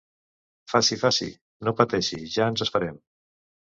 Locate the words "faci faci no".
0.71-1.73